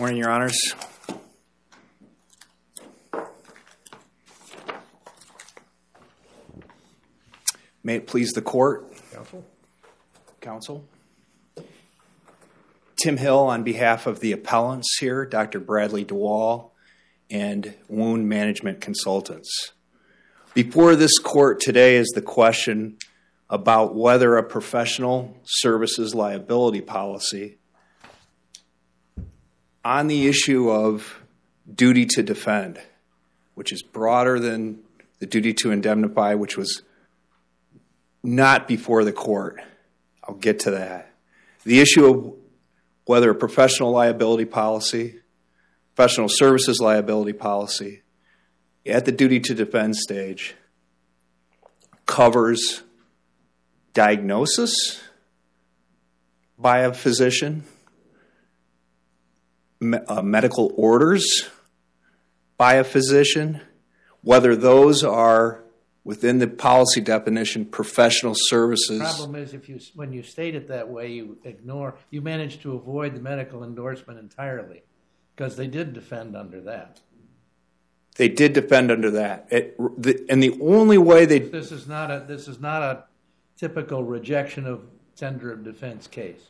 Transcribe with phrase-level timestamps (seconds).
[0.00, 0.56] Morning, Your Honors.
[7.82, 9.44] May it please the court, Counsel?
[10.40, 10.84] counsel.
[12.96, 15.60] Tim Hill on behalf of the appellants here, Dr.
[15.60, 16.70] Bradley DeWall
[17.30, 19.72] and Wound Management Consultants.
[20.52, 22.98] Before this court today is the question
[23.48, 27.56] about whether a professional services liability policy
[29.84, 31.22] on the issue of
[31.72, 32.80] duty to defend,
[33.54, 34.80] which is broader than
[35.18, 36.82] the duty to indemnify, which was
[38.22, 39.60] not before the court.
[40.24, 41.12] I'll get to that.
[41.64, 42.34] The issue of
[43.04, 45.20] whether a professional liability policy,
[45.94, 48.02] professional services liability policy,
[48.86, 50.54] at the duty to defend stage
[52.06, 52.82] covers
[53.92, 55.00] diagnosis
[56.58, 57.64] by a physician,
[59.80, 61.48] me- uh, medical orders
[62.56, 63.60] by a physician,
[64.22, 65.62] whether those are
[66.04, 68.98] within the policy definition professional services.
[68.98, 72.60] The problem is, if you, when you state it that way, you ignore, you manage
[72.62, 74.82] to avoid the medical endorsement entirely,
[75.34, 77.00] because they did defend under that.
[78.16, 79.46] They did defend under that.
[79.50, 83.04] It, the, and the only way they This is not a, this is not a
[83.56, 84.84] typical rejection of
[85.16, 86.48] tender of defense case.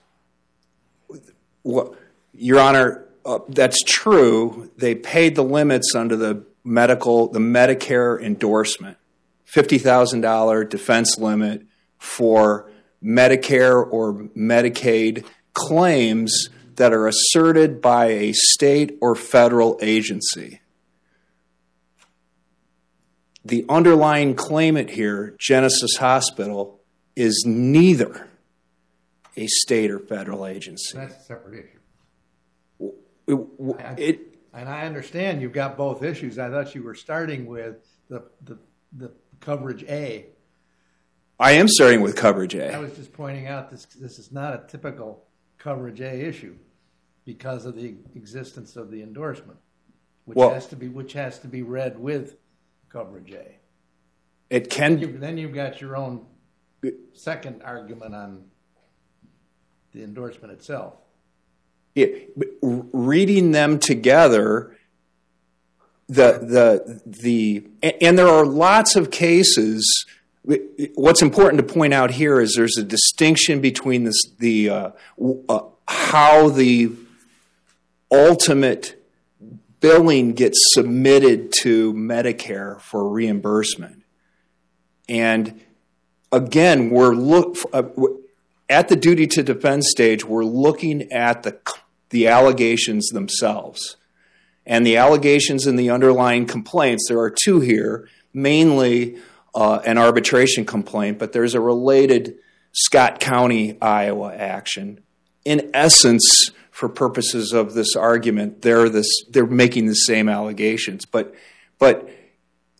[1.62, 1.96] Well,
[2.32, 4.70] Your Honor, Uh, that's true.
[4.76, 8.96] They paid the limits under the medical, the Medicare endorsement,
[9.44, 11.66] fifty thousand dollar defense limit
[11.98, 12.70] for
[13.02, 20.60] Medicare or Medicaid claims that are asserted by a state or federal agency.
[23.44, 26.80] The underlying claimant here, Genesis Hospital,
[27.16, 28.28] is neither
[29.36, 30.98] a state or federal agency.
[31.26, 31.79] Separate.
[33.98, 36.38] It- And I understand you've got both issues.
[36.38, 37.76] I thought you were starting with
[38.08, 38.58] the, the,
[38.96, 40.26] the coverage A.
[41.38, 42.80] I am starting with coverage I A.
[42.80, 45.24] was just pointing out this, this is not a typical
[45.58, 46.56] coverage A issue
[47.24, 49.58] because of the existence of the endorsement,
[50.24, 52.36] which Well- has to be, which has to be read with
[52.88, 53.56] coverage A.
[54.50, 56.26] It can, Then you've got your own
[57.12, 58.44] second argument on
[59.92, 60.94] the endorsement itself.
[62.62, 64.76] Reading them together,
[66.08, 67.66] the, the, the,
[68.00, 70.06] and there are lots of cases.
[70.94, 74.90] What's important to point out here is there's a distinction between this, the, uh,
[75.48, 76.92] uh, how the
[78.10, 78.96] ultimate
[79.80, 84.02] billing gets submitted to Medicare for reimbursement.
[85.08, 85.60] And
[86.30, 87.82] again, we're look uh,
[88.70, 90.24] at the duty to defend stage.
[90.24, 91.58] We're looking at the
[92.08, 93.96] the allegations themselves,
[94.64, 97.06] and the allegations in the underlying complaints.
[97.08, 99.18] There are two here, mainly
[99.54, 102.38] uh, an arbitration complaint, but there's a related
[102.72, 105.00] Scott County, Iowa action.
[105.44, 111.34] In essence, for purposes of this argument, they're this they're making the same allegations, but
[111.78, 112.08] but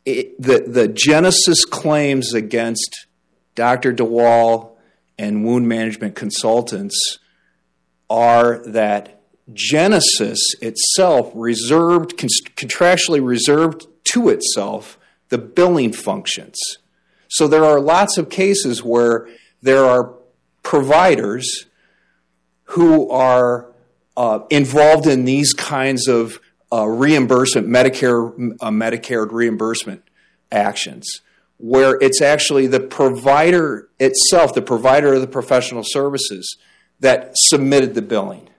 [0.04, 3.06] the Genesis claims against
[3.54, 3.92] Dr.
[3.92, 4.69] DeWall
[5.20, 7.18] and wound management consultants
[8.08, 9.20] are that
[9.52, 14.98] Genesis itself reserved contractually reserved to itself
[15.28, 16.58] the billing functions.
[17.28, 19.28] So there are lots of cases where
[19.60, 20.14] there are
[20.62, 21.66] providers
[22.64, 23.66] who are
[24.16, 26.40] uh, involved in these kinds of
[26.72, 30.02] uh, reimbursement, Medicare, uh, Medicare reimbursement
[30.50, 31.20] actions,
[31.60, 36.56] where it's actually the provider itself, the provider of the professional services,
[37.00, 38.50] that submitted the billing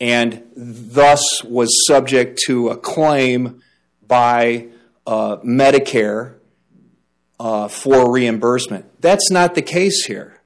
[0.00, 3.62] and thus was subject to a claim
[4.06, 4.68] by
[5.06, 6.34] uh, Medicare
[7.40, 9.00] uh, for reimbursement.
[9.00, 10.40] That's not the case here.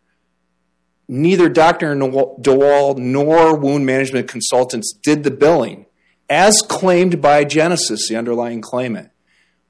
[1.09, 1.94] Neither Dr.
[1.97, 5.87] DeWall nor wound management consultants did the billing
[6.29, 9.11] as claimed by Genesis, the underlying claimant,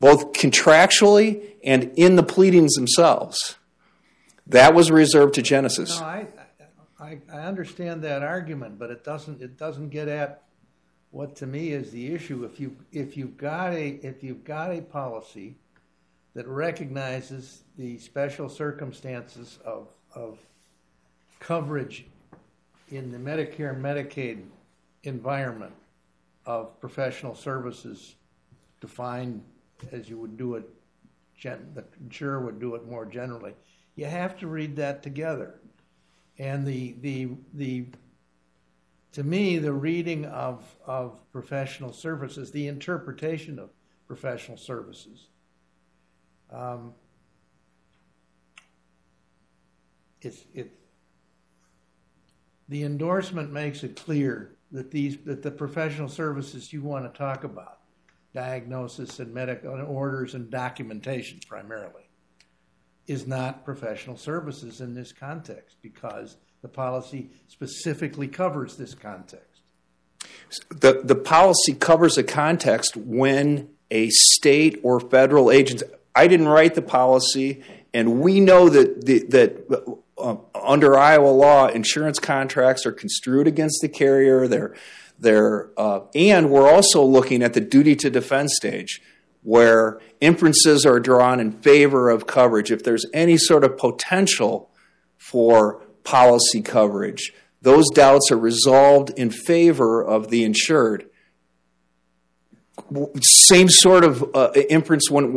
[0.01, 3.57] both contractually and in the pleadings themselves.
[4.47, 6.01] That was reserved to Genesis.
[6.01, 6.27] I,
[7.33, 10.43] understand that argument, but it doesn't, it doesn't get at
[11.11, 12.45] what to me is the issue.
[12.45, 15.57] If you, if you've got a, if you've got a policy
[16.35, 20.39] that recognizes the special circumstances of, of
[21.41, 22.07] coverage
[22.91, 24.43] in the Medicare and Medicaid
[25.03, 25.73] environment
[26.47, 28.15] of professional services
[28.81, 29.43] defined
[29.93, 30.69] as you would do it,
[31.37, 33.55] gen, the insurer would do it more generally.
[33.97, 35.61] You have to read that together.
[36.39, 37.87] And the, the, the
[39.13, 43.71] to me, the reading of, of professional services, the interpretation of
[44.07, 45.27] professional services,
[46.53, 46.95] um,
[50.23, 50.71] it's, it,
[52.69, 57.43] the endorsement makes it clear that these that the professional services you want to talk
[57.43, 57.80] about,
[58.35, 62.09] diagnosis and medical orders and documentation primarily,
[63.07, 69.63] is not professional services in this context because the policy specifically covers this context.
[70.69, 76.75] The, the policy covers a context when a state or federal agency, I didn't write
[76.75, 77.63] the policy,
[77.93, 83.81] and we know that, the, that uh, under Iowa law, insurance contracts are construed against
[83.81, 84.47] the carrier.
[84.47, 84.75] They're,
[85.21, 89.01] they're, uh, and we're also looking at the duty to defend stage
[89.43, 92.71] where inferences are drawn in favor of coverage.
[92.71, 94.71] If there's any sort of potential
[95.17, 97.33] for policy coverage.
[97.63, 101.07] Those doubts are resolved in favor of the insured.
[103.49, 105.35] Same sort of uh, inference when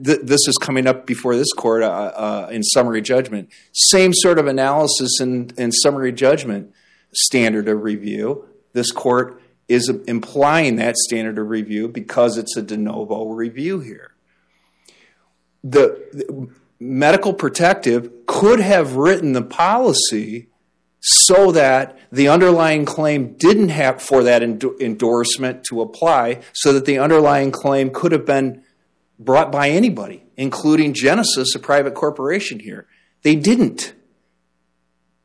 [0.00, 3.50] this is coming up before this court uh, in summary judgment.
[3.72, 6.72] Same sort of analysis in summary judgment
[7.12, 8.46] standard of review.
[8.72, 14.12] This court is implying that standard of review because it's a de novo review here.
[15.62, 16.50] The,
[16.80, 20.48] medical protective could have written the policy
[21.00, 26.98] so that the underlying claim didn't have for that endorsement to apply so that the
[26.98, 28.62] underlying claim could have been
[29.18, 32.86] brought by anybody including genesis a private corporation here
[33.22, 33.94] they didn't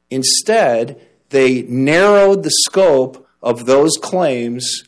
[0.09, 0.99] instead
[1.29, 4.83] they narrowed the scope of those claims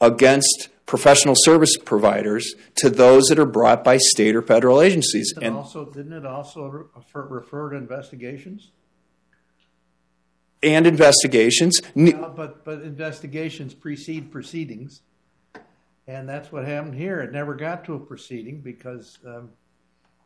[0.00, 5.32] against professional service providers to those that are brought by state or federal agencies.
[5.40, 8.72] And also, didn't it also refer, refer to investigations?
[10.62, 11.80] And investigations.
[11.94, 15.00] Well, but but investigations precede proceedings,
[16.06, 17.20] and that's what happened here.
[17.20, 19.50] It never got to a proceeding because um,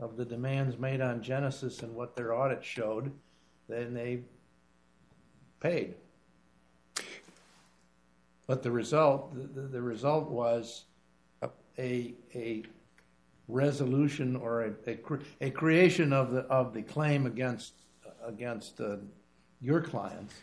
[0.00, 3.12] of the demands made on Genesis and what their audit showed.
[3.68, 4.22] Then they
[5.60, 5.94] paid.
[8.46, 10.84] But the result, the, result was
[11.78, 12.62] a, a
[13.48, 14.96] resolution or a,
[15.40, 17.72] a, creation of the, of the claim against,
[18.24, 18.96] against uh,
[19.62, 20.34] your clients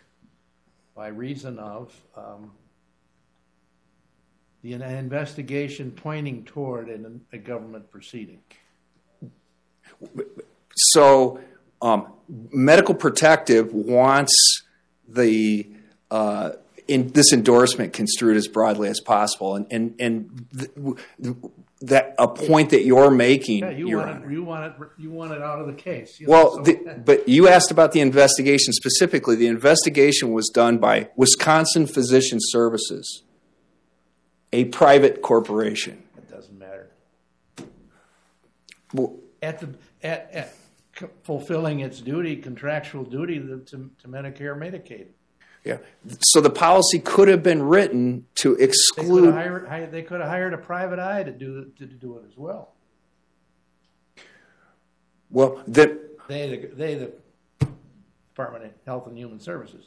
[0.95, 2.51] by reason of um,
[4.63, 8.41] the investigation pointing toward an, a government proceeding.
[10.75, 11.39] So,
[11.81, 14.63] um, medical protective wants
[15.07, 15.67] the
[16.09, 16.51] uh,
[16.91, 21.35] in this endorsement construed as broadly as possible, and and and th-
[21.81, 23.59] that a point that you're making.
[23.59, 24.29] Yeah, you want Honor.
[24.29, 24.33] it.
[24.33, 24.87] You want it.
[24.97, 26.19] You want it out of the case.
[26.19, 26.61] You know, well, so.
[26.63, 29.35] the, but you asked about the investigation specifically.
[29.35, 33.23] The investigation was done by Wisconsin Physician Services,
[34.51, 36.03] a private corporation.
[36.17, 36.91] It doesn't matter.
[38.93, 39.69] Well, at the
[40.03, 40.55] at, at
[41.23, 45.07] fulfilling its duty, contractual duty to, to Medicare, Medicaid.
[45.63, 45.77] Yeah.
[46.21, 49.05] So the policy could have been written to exclude.
[49.05, 52.17] They could have hired, they could have hired a private eye to do to do
[52.17, 52.73] it as well.
[55.29, 57.11] Well, the, they the, they the
[58.29, 59.85] Department of Health and Human Services.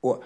[0.00, 0.24] Well,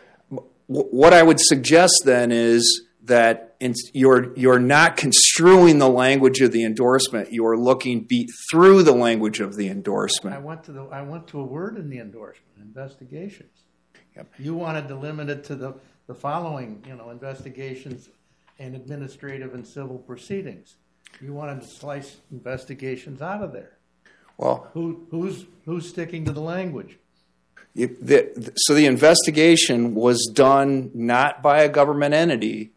[0.66, 3.56] what I would suggest then is that
[3.92, 7.32] you're you're not construing the language of the endorsement.
[7.32, 10.36] You're looking be, through the language of the endorsement.
[10.36, 13.50] I went to the I went to a word in the endorsement: investigations.
[14.16, 14.34] Yep.
[14.38, 15.74] You wanted to limit it to the
[16.06, 18.08] the following, you know, investigations
[18.58, 20.76] and administrative and civil proceedings.
[21.20, 23.78] You wanted to slice investigations out of there.
[24.36, 26.98] Well, who who's who's sticking to the language?
[27.74, 32.72] The, so the investigation was done not by a government entity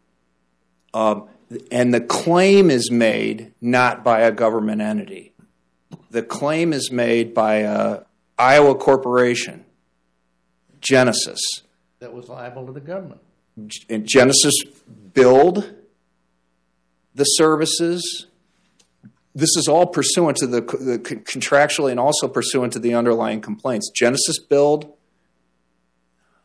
[0.96, 1.28] um,
[1.70, 5.34] and the claim is made not by a government entity.
[6.10, 8.00] The claim is made by a
[8.38, 9.66] Iowa corporation,
[10.80, 11.40] Genesis.
[11.98, 13.20] That was liable to the government.
[13.90, 14.54] And Genesis
[15.12, 15.74] billed
[17.14, 18.26] the services.
[19.34, 23.90] This is all pursuant to the, the contractually and also pursuant to the underlying complaints.
[23.94, 24.95] Genesis billed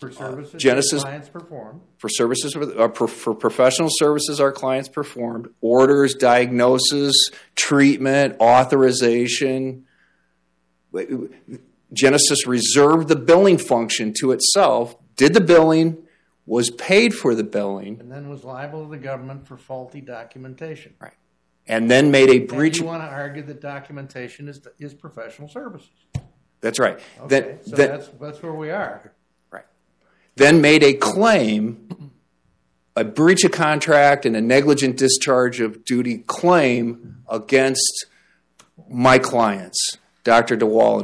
[0.01, 1.81] for services Genesis clients performed.
[1.99, 7.13] For services uh, for professional services our clients performed, orders, diagnosis,
[7.55, 9.85] treatment, authorization.
[11.93, 15.97] Genesis reserved the billing function to itself, did the billing,
[16.45, 20.95] was paid for the billing, and then was liable to the government for faulty documentation.
[20.99, 21.13] Right.
[21.67, 22.77] And then made a breach.
[22.77, 25.91] And you want to argue that documentation is is professional services.
[26.59, 26.99] That's right.
[27.21, 29.13] Okay, so that's that's where we are.
[30.35, 32.11] Then made a claim,
[32.95, 38.05] a breach of contract and a negligent discharge of duty claim against
[38.89, 40.57] my clients, Dr.
[40.57, 40.99] DeWall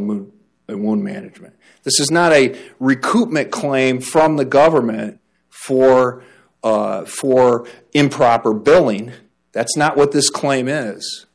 [0.67, 1.55] and Wound Management.
[1.83, 2.49] This is not a
[2.81, 6.23] recoupment claim from the government for,
[6.63, 9.13] uh, for improper billing.
[9.53, 11.25] That's not what this claim is.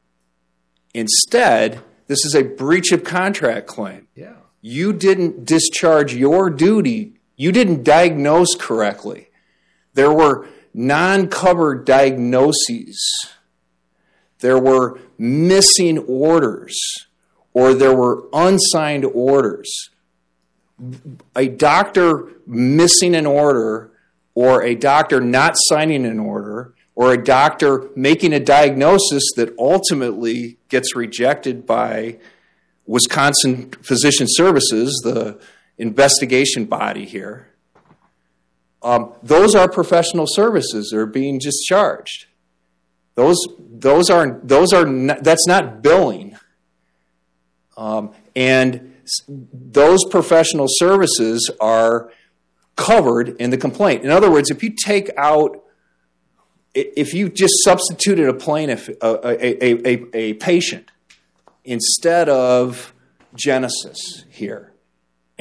[0.94, 4.08] Instead, this is a breach of contract claim.
[4.14, 4.34] Yeah.
[4.60, 9.28] You didn't discharge your duty, you didn't diagnose correctly.
[9.94, 12.96] There were non covered diagnoses,
[14.38, 16.78] there were missing orders,
[17.52, 19.90] or there were unsigned orders.
[21.34, 23.90] A doctor missing an order
[24.36, 30.58] or a doctor not signing an order or a doctor making a diagnosis that ultimately
[30.68, 32.18] gets rejected by
[32.86, 35.40] Wisconsin Physician Services, the
[35.82, 37.48] investigation body here.
[38.82, 42.26] Um, those are professional services that are being discharged.
[43.14, 46.36] Those, those are, those are not, that's not billing.
[47.76, 48.94] Um, and
[49.28, 52.10] those professional services are
[52.76, 54.04] covered in the complaint.
[54.04, 55.64] In other words, if you take out,
[56.74, 60.90] if you just substituted a plaintiff, a, a, a, a patient,
[61.64, 62.94] instead of
[63.34, 64.71] Genesis here,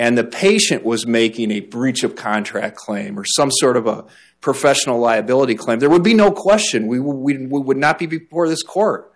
[0.02, 4.04] and the patient was making a breach of contract claim or some sort of a
[4.42, 6.88] professional liability claim, there would be no question.
[6.88, 9.14] We, we, we would not be before this court.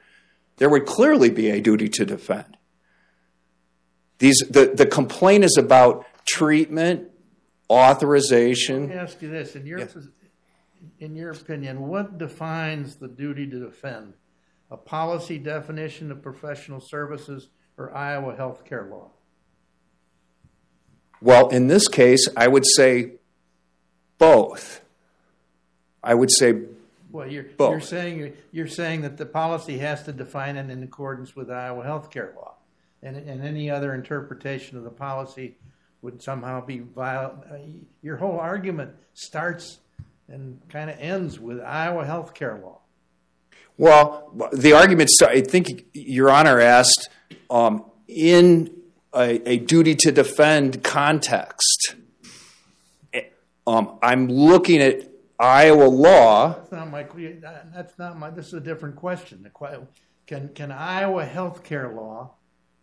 [0.58, 2.58] There would clearly be a duty to defend.
[4.20, 7.10] These, the, the complaint is about treatment,
[7.68, 8.82] authorization.
[8.82, 9.56] Let me ask you this.
[9.56, 9.98] In your, yes.
[11.00, 14.14] in your opinion, what defines the duty to defend?
[14.70, 19.15] A policy definition of professional services or Iowa health care law?
[21.26, 23.14] Well, in this case, I would say
[24.20, 24.82] both.
[26.04, 26.62] I would say
[27.12, 27.72] well, you're, both.
[27.72, 31.84] you're saying you're saying that the policy has to define it in accordance with Iowa
[31.84, 32.54] health care law,
[33.02, 35.56] and, and any other interpretation of the policy
[36.04, 37.40] would somehow be violent.
[37.52, 37.58] Uh,
[38.04, 39.80] your whole argument starts
[40.28, 42.82] and kind of ends with Iowa health care law.
[43.80, 47.10] Well, the argument, I think Your Honor asked,
[47.50, 48.70] um, in
[49.16, 51.96] a, a, duty to defend context,
[53.68, 56.54] um, I'm looking at Iowa law.
[56.54, 57.04] That's not my.
[57.74, 58.30] That's not my.
[58.30, 59.50] This is a different question.
[60.28, 62.36] Can can Iowa health care law,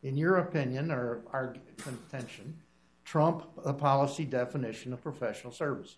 [0.03, 2.59] in your opinion or our contention,
[3.05, 5.97] trump the policy definition of professional services?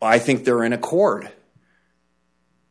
[0.00, 1.30] I think they're in accord.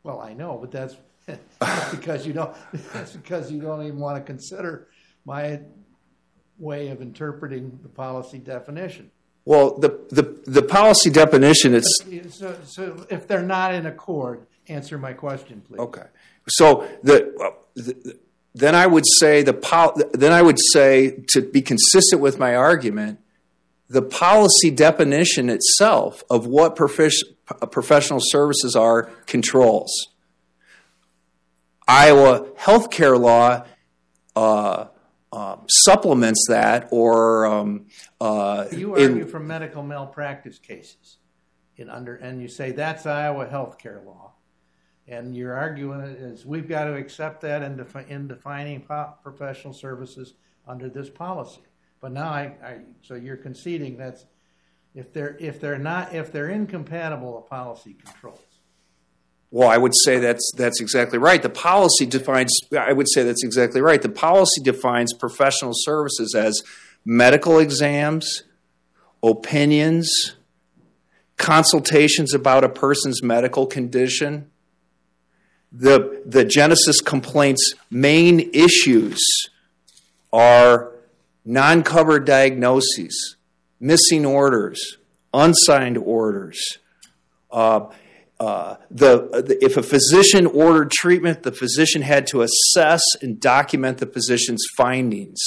[0.03, 0.95] Well, I know, but that's,
[1.59, 2.55] that's because you don't.
[2.93, 4.87] That's because you don't even want to consider
[5.25, 5.59] my
[6.59, 9.11] way of interpreting the policy definition.
[9.45, 11.99] Well, the the, the policy definition it's
[12.29, 15.79] so, so if they're not in accord, answer my question, please.
[15.79, 16.03] Okay.
[16.49, 18.17] So the, the
[18.53, 19.53] then I would say the
[20.13, 23.19] then I would say to be consistent with my argument,
[23.87, 29.93] the policy definition itself of what professional services are controls.
[31.87, 33.63] Iowa healthcare law
[34.35, 34.87] uh,
[35.31, 37.87] uh, supplements that, or um,
[38.21, 41.17] uh, you argue in, from medical malpractice cases,
[41.75, 44.33] in under, and you say that's Iowa healthcare law,
[45.07, 48.81] and your argument is we've got to accept that in, defi- in defining
[49.23, 50.33] professional services
[50.65, 51.61] under this policy.
[51.99, 54.25] But now I, I so you're conceding that's
[54.93, 58.39] if they're if they're not if they're incompatible, a policy controls.
[59.49, 61.41] Well, I would say that's that's exactly right.
[61.41, 62.51] The policy defines.
[62.77, 64.01] I would say that's exactly right.
[64.01, 66.61] The policy defines professional services as
[67.05, 68.43] medical exams,
[69.23, 70.35] opinions,
[71.37, 74.51] consultations about a person's medical condition.
[75.71, 79.23] The the Genesis complaints main issues
[80.33, 80.91] are
[81.45, 83.37] non covered diagnoses,
[83.79, 84.97] missing orders,
[85.33, 86.79] unsigned orders.
[87.49, 87.85] Uh,
[88.39, 94.05] the, the, if a physician ordered treatment, the physician had to assess and document the
[94.05, 95.39] physician's findings.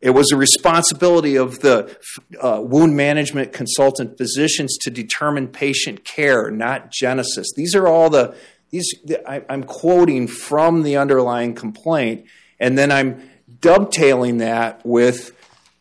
[0.00, 1.98] It was a responsibility of the
[2.40, 7.48] uh, wound management consultant physicians to determine patient care, not Genesis.
[7.56, 8.36] These are all the
[8.70, 8.94] these.
[9.26, 12.26] I'm quoting from the underlying complaint,
[12.60, 15.32] and then I'm dovetailing that with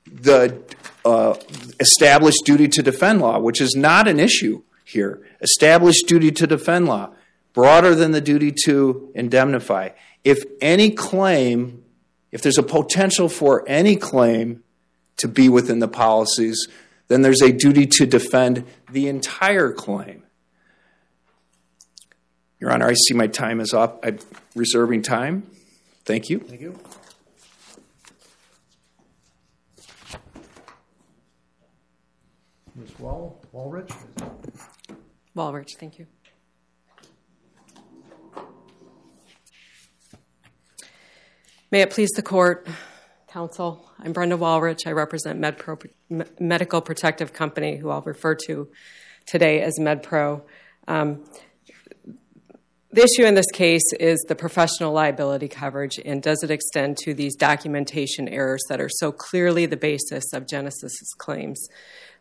[0.06, 0.64] the
[1.04, 1.36] uh,
[1.80, 5.28] established duty to defend law, which is not an issue here.
[5.42, 7.14] Established duty to defend law,
[7.52, 9.90] broader than the duty to indemnify.
[10.24, 11.84] If any claim,
[12.32, 14.64] if there's a potential for any claim
[15.18, 16.68] to be within the policies,
[17.08, 20.24] then there's a duty to defend the entire claim.
[22.60, 24.00] Your Honor, I see my time is up.
[24.04, 24.20] I'm
[24.56, 25.50] reserving time.
[26.06, 26.40] Thank you.
[26.40, 26.80] Thank you.
[32.76, 33.00] Ms.
[33.00, 33.92] Wall, Walrich?
[35.36, 36.08] Walrich, thank you.
[41.72, 42.68] May it please the court,
[43.28, 44.88] counsel, I'm Brenda Walrich.
[44.88, 45.90] I represent MedPro
[46.40, 48.70] Medical Protective Company, who I'll refer to
[49.26, 50.44] today as MedPro.
[50.88, 51.26] Um,
[52.92, 57.14] the issue in this case is the professional liability coverage, and does it extend to
[57.14, 61.68] these documentation errors that are so clearly the basis of Genesis's claims?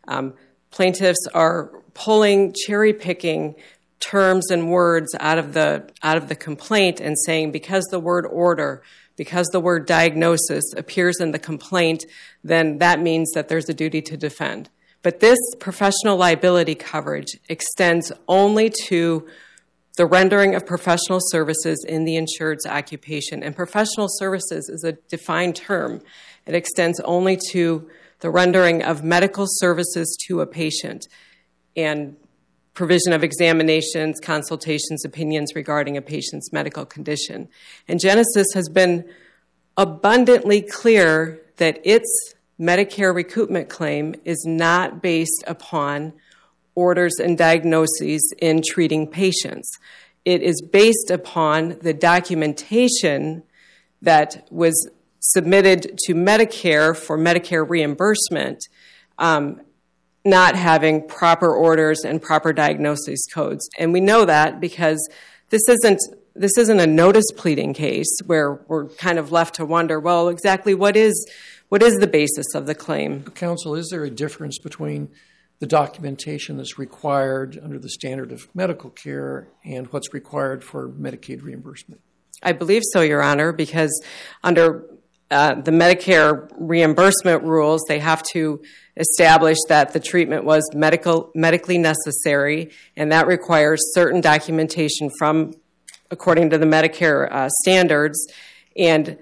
[0.09, 0.33] Um,
[0.71, 3.55] plaintiffs are pulling, cherry picking
[3.99, 8.25] terms and words out of the out of the complaint and saying because the word
[8.25, 8.83] order
[9.15, 12.03] because the word diagnosis appears in the complaint
[12.43, 14.69] then that means that there's a duty to defend
[15.01, 19.25] but this professional liability coverage extends only to
[19.97, 23.43] the rendering of professional services in the insured's occupation.
[23.43, 26.01] And professional services is a defined term.
[26.45, 31.07] It extends only to the rendering of medical services to a patient
[31.75, 32.15] and
[32.73, 37.47] provision of examinations, consultations, opinions regarding a patient's medical condition.
[37.87, 39.05] And Genesis has been
[39.77, 46.13] abundantly clear that its Medicare recoupment claim is not based upon
[46.73, 49.69] orders and diagnoses in treating patients.
[50.23, 53.43] It is based upon the documentation
[54.01, 54.89] that was
[55.33, 58.67] submitted to Medicare for Medicare reimbursement,
[59.17, 59.61] um,
[60.23, 63.69] not having proper orders and proper diagnosis codes.
[63.77, 65.07] And we know that because
[65.49, 65.99] this isn't
[66.37, 70.73] this isn't a notice pleading case where we're kind of left to wonder, well, exactly
[70.73, 71.25] what is
[71.69, 73.23] what is the basis of the claim?
[73.23, 75.09] Counsel, is there a difference between
[75.59, 81.41] the documentation that's required under the standard of medical care and what's required for Medicaid
[81.41, 82.01] reimbursement?
[82.43, 84.03] I believe so, Your Honor, because
[84.43, 84.85] under
[85.31, 88.61] uh, the Medicare reimbursement rules, they have to
[88.97, 95.53] establish that the treatment was medical, medically necessary, and that requires certain documentation from,
[96.11, 98.27] according to the Medicare uh, standards,
[98.77, 99.17] and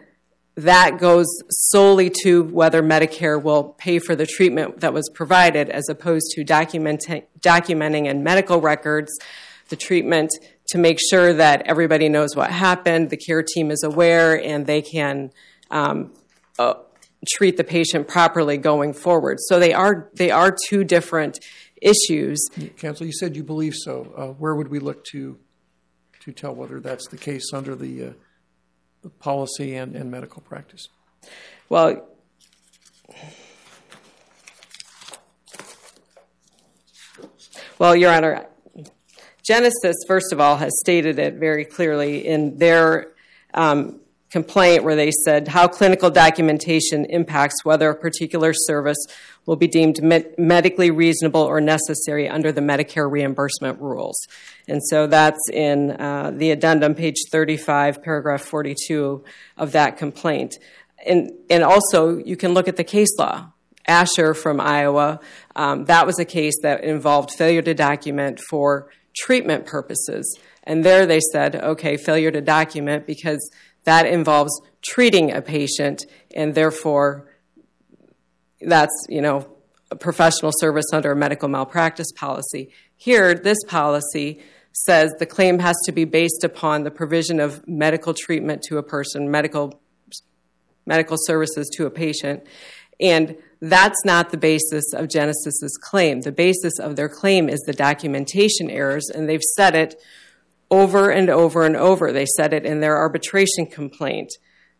[0.56, 5.90] that goes solely to whether Medicare will pay for the treatment that was provided as
[5.90, 9.12] opposed to documenting, documenting in medical records
[9.70, 10.30] the treatment
[10.68, 14.82] to make sure that everybody knows what happened, the care team is aware, and they
[14.82, 15.32] can
[17.28, 19.38] treat the patient properly going forward.
[19.40, 21.40] So they are they are two different
[21.82, 22.46] issues.
[22.78, 24.14] Counsel, you said you believe so.
[24.18, 25.38] Uh, where would we look to
[26.22, 30.88] to tell whether that's the case under the uh, policy and, and medical practice?
[31.70, 32.08] Well,
[37.80, 38.46] well, Your Honor,
[39.44, 43.12] Genesis, first of all, has stated it very clearly in their
[43.54, 44.00] um,
[44.34, 48.98] complaint where they said how clinical documentation impacts whether a particular service
[49.46, 54.18] will be deemed med- medically reasonable or necessary under the Medicare reimbursement rules.
[54.68, 59.24] And so that's in uh, the addendum, page 35, paragraph 42
[59.56, 60.58] of that complaint.
[61.06, 63.52] And, and also, you can look at the case law.
[63.88, 65.20] Asher from Iowa,
[65.56, 70.40] um, that was a case that involved failure to document for treatment purposes.
[70.64, 73.52] And there they said, okay, failure to document because
[73.84, 77.30] that involves treating a patient, and therefore
[78.62, 79.48] that's, you know,
[79.92, 82.70] a professional service under a medical malpractice policy.
[82.96, 84.40] Here, this policy
[84.72, 88.84] says the claim has to be based upon the provision of medical treatment to a
[88.84, 89.80] person, medical
[90.86, 92.46] medical services to a patient,
[93.00, 96.22] and that's not the basis of Genesis's claim.
[96.22, 99.96] The basis of their claim is the documentation errors, and they've said it
[100.70, 102.12] over and over and over.
[102.12, 104.32] They said it in their arbitration complaint.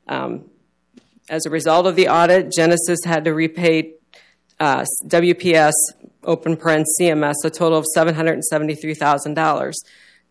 [0.08, 0.50] Um,
[1.30, 3.94] as a result of the audit, Genesis had to repay
[4.60, 5.74] uh, WPS,
[6.24, 9.74] open parent CMS, a total of $773,000.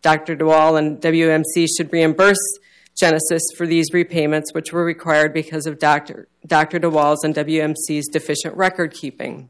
[0.01, 0.35] Dr.
[0.35, 2.59] DeWall and WMC should reimburse
[2.95, 6.27] Genesis for these repayments, which were required because of Dr.
[6.45, 6.79] Dr.
[6.79, 9.49] DeWall's and WMC's deficient record keeping.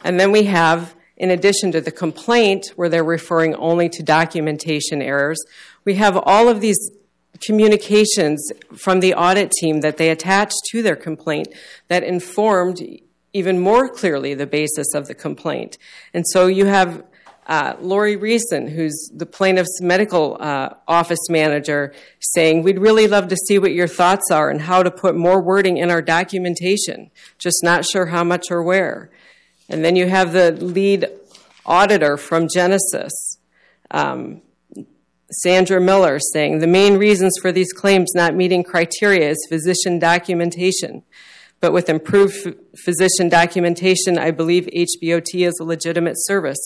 [0.02, 5.00] And then we have, in addition to the complaint, where they're referring only to documentation
[5.00, 5.38] errors,
[5.84, 6.90] we have all of these
[7.40, 11.48] communications from the audit team that they attached to their complaint
[11.88, 12.80] that informed
[13.32, 15.76] even more clearly the basis of the complaint.
[16.12, 17.04] And so you have
[17.46, 23.36] uh, Lori Reeson, who's the plaintiff's medical uh, office manager, saying, We'd really love to
[23.36, 27.62] see what your thoughts are and how to put more wording in our documentation, just
[27.62, 29.10] not sure how much or where.
[29.74, 31.08] And then you have the lead
[31.66, 33.38] auditor from Genesis,
[33.90, 34.40] um,
[35.30, 41.02] Sandra Miller, saying, The main reasons for these claims not meeting criteria is physician documentation
[41.64, 46.58] but with improved physician documentation, I believe HBOT is a legitimate service.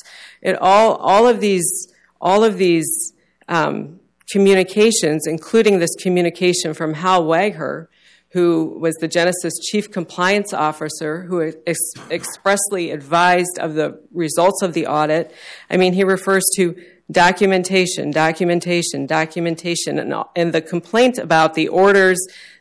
[0.42, 1.86] It all, all of these,
[2.20, 3.12] all of these
[3.46, 4.00] um,
[4.32, 7.86] communications, including this communication from Hal Wagher,
[8.30, 11.78] who was the Genesis chief compliance officer, who ex-
[12.10, 15.34] expressly advised of the results of the audit.
[15.70, 16.76] I mean, he refers to
[17.10, 22.18] documentation, documentation, documentation, and, and the complaint about the orders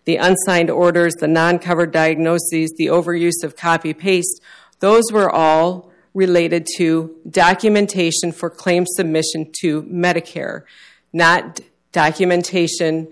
[0.08, 4.42] the unsigned orders, the non covered diagnoses, the overuse of copy paste,
[4.80, 10.62] those were all related to documentation for claim submission to Medicare,
[11.12, 11.60] not
[11.92, 13.10] documentation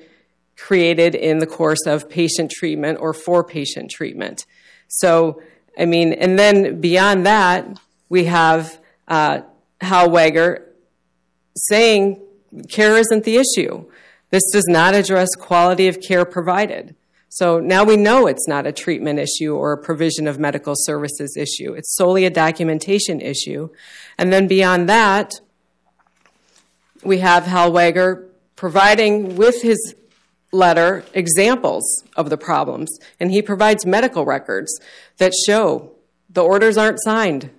[0.57, 4.45] created in the course of patient treatment or for patient treatment.
[4.87, 5.41] So,
[5.77, 9.41] I mean, and then beyond that, we have uh,
[9.81, 10.63] Hal Wagher
[11.55, 12.21] saying
[12.69, 13.85] care isn't the issue.
[14.29, 16.95] This does not address quality of care provided.
[17.29, 21.35] So now we know it's not a treatment issue or a provision of medical services
[21.35, 21.73] issue.
[21.73, 23.69] It's solely a documentation issue.
[24.17, 25.33] And then beyond that,
[27.03, 29.95] we have Hal Wagher providing with his
[30.51, 32.99] letter examples of the problems.
[33.19, 34.79] And he provides medical records
[35.17, 35.91] that show
[36.29, 37.49] the orders aren't signed.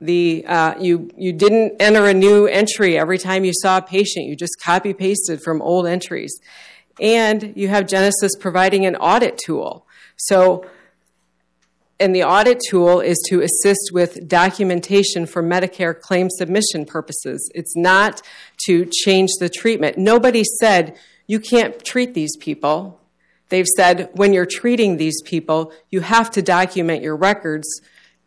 [0.00, 4.26] The, uh, you, you didn't enter a new entry every time you saw a patient.
[4.26, 6.40] You just copy pasted from old entries.
[7.00, 9.86] And you have Genesis providing an audit tool.
[10.16, 10.66] So,
[11.98, 17.50] and the audit tool is to assist with documentation for Medicare claim submission purposes.
[17.54, 18.22] It's not
[18.66, 19.98] to change the treatment.
[19.98, 20.96] Nobody said
[21.30, 23.00] you can't treat these people.
[23.50, 27.68] They've said when you're treating these people, you have to document your records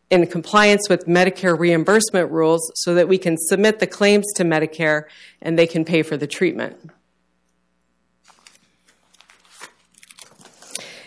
[0.10, 5.04] in compliance with Medicare reimbursement rules so that we can submit the claims to Medicare
[5.42, 6.78] and they can pay for the treatment.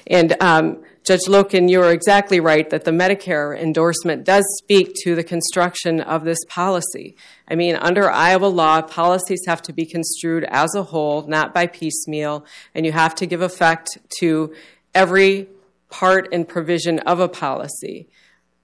[0.06, 5.14] And um, Judge Loken, you are exactly right that the Medicare endorsement does speak to
[5.14, 7.14] the construction of this policy.
[7.46, 11.68] I mean, under Iowa law, policies have to be construed as a whole, not by
[11.68, 14.52] piecemeal, and you have to give effect to
[14.96, 15.46] every
[15.90, 18.08] part and provision of a policy.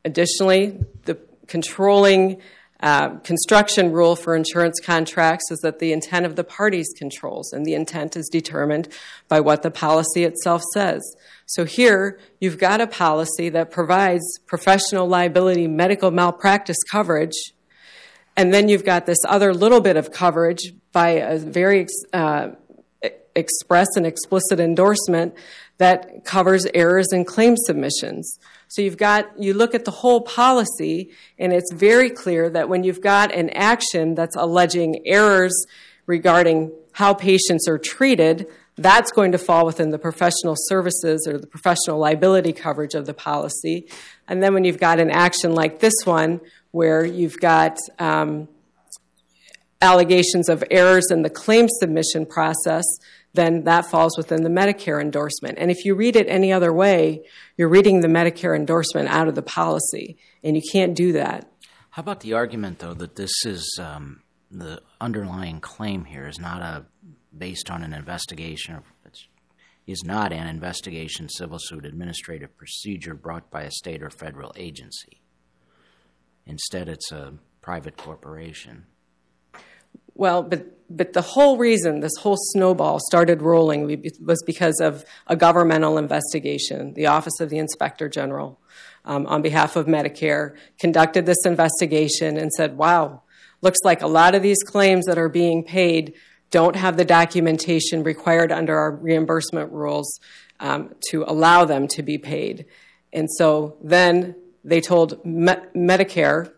[0.04, 2.42] Additionally, the controlling
[3.22, 7.74] construction rule for insurance contracts is that the intent of the parties controls, and the
[7.74, 8.88] intent is determined
[9.28, 11.00] by what the policy itself says.
[11.46, 17.52] So here, you've got a policy that provides professional liability medical malpractice coverage,
[18.36, 22.48] and then you've got this other little bit of coverage by a very uh,
[23.34, 25.34] express and explicit endorsement
[25.78, 28.38] that covers errors in claim submissions.
[28.68, 32.84] So you've got, you look at the whole policy, and it's very clear that when
[32.84, 35.66] you've got an action that's alleging errors
[36.06, 41.46] regarding how patients are treated, that's going to fall within the professional services or the
[41.46, 43.86] professional liability coverage of the policy.
[44.26, 48.48] And then when you've got an action like this one, where you've got um,
[49.82, 52.84] allegations of errors in the claim submission process,
[53.34, 55.58] then that falls within the Medicare endorsement.
[55.58, 57.24] And if you read it any other way,
[57.56, 61.50] you're reading the Medicare endorsement out of the policy, and you can't do that.
[61.90, 66.62] How about the argument, though, that this is um, the underlying claim here is not
[66.62, 66.84] a
[67.36, 69.26] based on an investigation It's,
[69.86, 75.22] is not an investigation civil suit administrative procedure brought by a state or federal agency.
[76.46, 78.86] Instead, it's a private corporation.
[80.14, 83.86] Well, but but the whole reason this whole snowball started rolling
[84.20, 86.92] was because of a governmental investigation.
[86.94, 88.60] The Office of the Inspector General,
[89.06, 93.22] um, on behalf of Medicare, conducted this investigation and said, "Wow,
[93.62, 96.14] looks like a lot of these claims that are being paid
[96.50, 100.20] don't have the documentation required under our reimbursement rules
[100.60, 102.66] um, to allow them to be paid.
[103.12, 106.52] And so then they told Me- Medicare,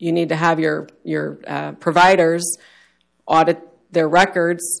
[0.00, 2.58] you need to have your, your uh, providers
[3.26, 3.60] audit
[3.92, 4.80] their records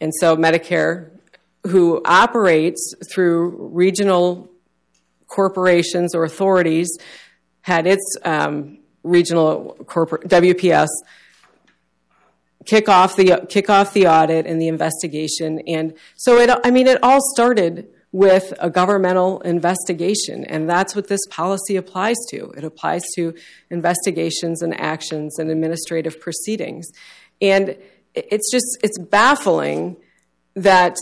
[0.00, 1.10] And so Medicare,
[1.66, 4.50] who operates through regional
[5.26, 6.88] corporations or authorities,
[7.62, 10.88] had its um, regional corporate WPS
[12.64, 15.60] kick off the kick off the audit and the investigation.
[15.66, 21.08] And so it, I mean, it all started with a governmental investigation, and that's what
[21.08, 22.50] this policy applies to.
[22.56, 23.34] It applies to
[23.70, 26.88] investigations and actions and administrative proceedings.
[27.40, 27.76] And
[28.14, 29.96] it's just it's baffling
[30.54, 30.96] that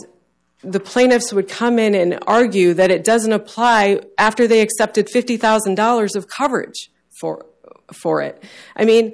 [0.63, 6.15] the plaintiffs would come in and argue that it doesn't apply after they accepted $50,000
[6.15, 6.89] of coverage
[7.19, 7.45] for
[7.93, 8.43] for it.
[8.75, 9.13] I mean,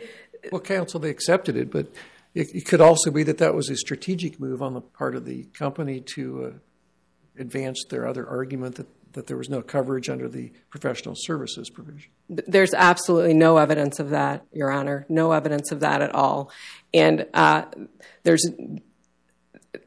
[0.52, 1.88] well, counsel, they accepted it, but
[2.34, 5.26] it, it, could also be that that was a strategic move on the part of
[5.26, 6.52] the company to uh,
[7.38, 12.12] advance their other argument that, that there was no coverage under the professional services provision.
[12.30, 15.06] There's absolutely no evidence of that, Your Honor.
[15.10, 16.52] No evidence of that at all.
[16.94, 17.66] And uh,
[18.24, 18.48] there's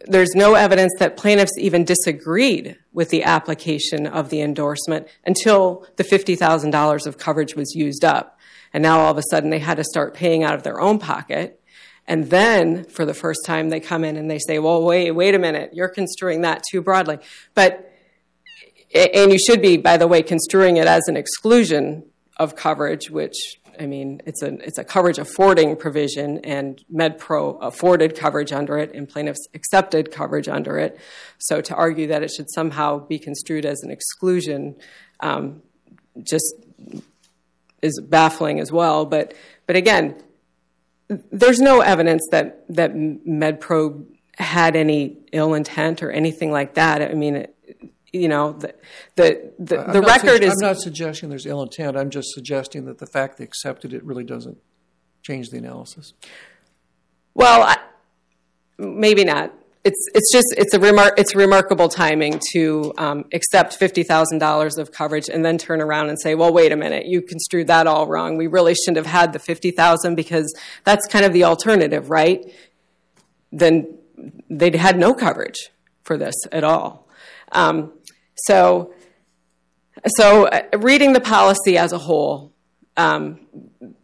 [0.07, 6.05] there's no evidence that plaintiffs even disagreed with the application of the endorsement until the
[6.05, 8.39] $50,000 of coverage was used up.
[8.73, 10.99] And now all of a sudden they had to start paying out of their own
[10.99, 11.61] pocket.
[12.09, 15.35] And then for the first time they come in and they say, well, wait, wait
[15.35, 17.19] a minute, you're construing that too broadly.
[17.55, 17.93] But,
[18.95, 22.05] and you should be, by the way, construing it as an exclusion
[22.37, 23.37] of coverage, which
[23.79, 28.95] I mean, it's a it's a coverage affording provision, and MedPro afforded coverage under it,
[28.95, 30.99] and plaintiffs accepted coverage under it.
[31.39, 34.77] So to argue that it should somehow be construed as an exclusion,
[35.21, 35.63] um,
[36.23, 36.55] just
[37.83, 39.05] is baffling as well.
[39.05, 39.35] But
[39.67, 40.17] but again,
[41.09, 44.07] there's no evidence that that MedPro
[44.39, 47.03] had any ill intent or anything like that.
[47.03, 47.47] I mean.
[48.13, 48.75] You know the
[49.17, 50.53] the the, the record su- is.
[50.63, 51.99] I'm not suggesting there's ill intent.
[51.99, 54.57] I'm just suggesting that the fact they accepted it really doesn't
[55.23, 56.15] change the analysis.
[57.35, 57.77] Well, I,
[58.79, 59.53] maybe not.
[59.89, 64.79] It's it's just it's a remar- it's remarkable timing to um, accept fifty thousand dollars
[64.79, 67.87] of coverage and then turn around and say, well, wait a minute, you construed that
[67.87, 68.37] all wrong.
[68.37, 70.49] We really shouldn't have had the fifty thousand because
[70.83, 72.41] that's kind of the alternative, right?
[73.53, 73.97] Then
[74.51, 75.71] they'd had no coverage
[76.03, 77.09] for this at all.
[77.53, 77.93] Um,
[78.35, 78.93] so,
[80.07, 82.53] so uh, reading the policy as a whole,
[82.97, 83.41] um,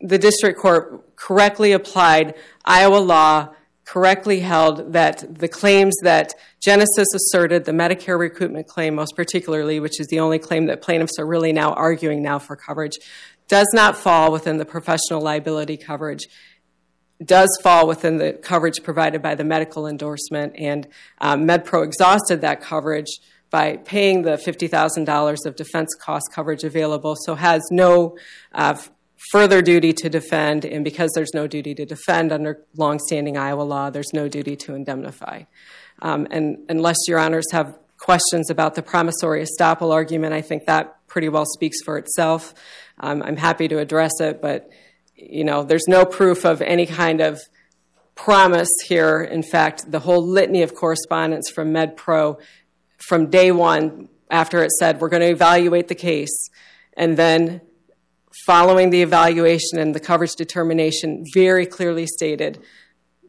[0.00, 3.48] the district court correctly applied Iowa law,
[3.92, 10.00] correctly held that the claims that Genesis asserted, the Medicare recoupment claim most particularly, which
[10.00, 12.96] is the only claim that plaintiffs are really now arguing now for coverage,
[13.48, 16.26] does not fall within the professional liability coverage
[17.24, 20.88] does fall within the coverage provided by the medical endorsement, and
[21.20, 27.36] um, MedPro exhausted that coverage by paying the $50,000 of defense cost coverage available, so
[27.36, 28.16] has no
[28.54, 28.76] uh,
[29.30, 33.90] further duty to defend, and because there's no duty to defend under longstanding Iowa law,
[33.90, 35.44] there's no duty to indemnify.
[36.00, 40.96] Um, and unless your honors have questions about the promissory estoppel argument, I think that
[41.06, 42.52] pretty well speaks for itself.
[42.98, 44.68] Um, I'm happy to address it, but
[45.14, 47.40] you know, there's no proof of any kind of
[48.14, 49.22] promise here.
[49.22, 52.40] In fact, the whole litany of correspondence from MedPro
[52.98, 56.48] from day one after it said we're going to evaluate the case
[56.96, 57.60] and then
[58.46, 62.62] following the evaluation and the coverage determination very clearly stated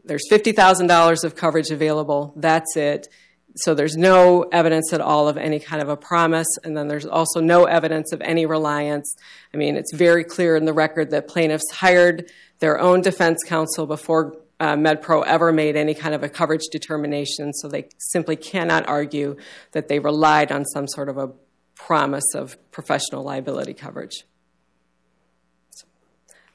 [0.06, 2.34] there's $50,000 of coverage available.
[2.36, 3.08] That's it.
[3.56, 6.48] So there's no evidence at all of any kind of a promise.
[6.64, 9.16] And then there's also no evidence of any reliance.
[9.54, 13.86] I mean it's very clear in the record that plaintiffs hired their own defense counsel
[13.86, 18.88] before uh, MedPro ever made any kind of a coverage determination, so they simply cannot
[18.88, 19.36] argue
[19.72, 21.32] that they relied on some sort of a
[21.76, 24.24] promise of professional liability coverage.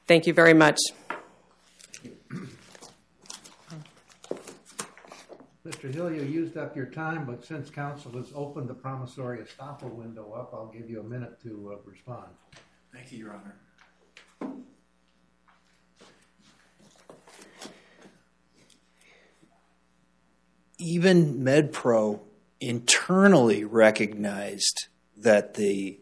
[0.09, 0.79] So, thank you very much.
[5.65, 5.93] Mr.
[5.93, 10.31] Hill, you used up your time, but since counsel has opened the promissory estoppel window
[10.33, 12.27] up, I'll give you a minute to uh, respond.
[12.91, 13.55] Thank you, Your Honor.
[20.81, 22.21] even MedPro
[22.61, 25.99] internally recognized that the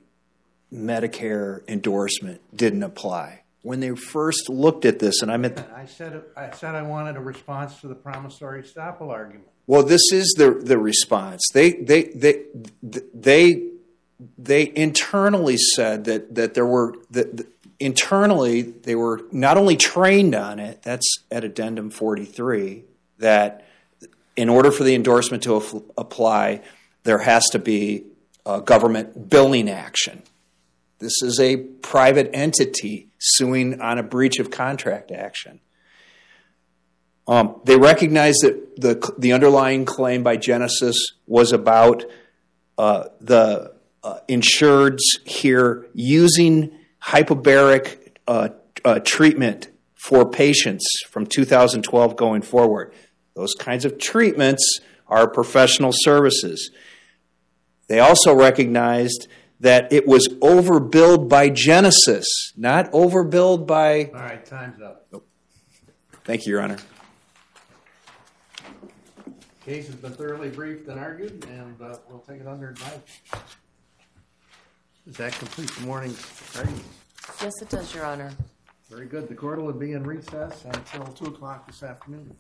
[0.71, 3.41] Medicare endorsement didn't apply.
[3.63, 7.17] When they first looked at this, and I meant, I said I said I wanted
[7.17, 9.47] a response to the promissory estoppel argument.
[9.65, 11.43] Well, this is the the response.
[11.53, 12.43] They they they
[13.13, 13.67] they
[14.37, 17.45] they internally said that that there were that
[17.79, 20.83] internally they were not only trained on it.
[20.83, 22.85] That's at addendum forty three
[23.17, 23.65] that
[24.35, 26.61] in order for the endorsement to af- apply,
[27.03, 28.05] there has to be
[28.45, 30.21] a government billing action.
[30.99, 35.59] This is a private entity suing on a breach of contract action.
[37.27, 42.05] Um, they recognized that the the underlying claim by Genesis was about
[42.77, 46.71] uh, the uh, insureds here using
[47.03, 48.49] hyperbaric uh,
[48.85, 52.93] uh, treatment for patients from 2012 going forward.
[53.35, 56.71] Those kinds of treatments are professional services.
[57.87, 59.27] They also recognized
[59.59, 64.05] that it was overbilled by Genesis, not overbilled by.
[64.05, 65.07] All right, time's up.
[66.23, 66.77] Thank you, Your Honor.
[69.65, 73.03] Case has been thoroughly briefed and argued, and uh, we'll take it under advisement.
[75.05, 76.21] Does that complete the morning's
[76.55, 76.87] arguments?
[77.41, 78.31] Yes, it does, Your Honor.
[78.89, 79.27] Very good.
[79.27, 82.35] The court will be in recess until 2 o'clock this afternoon.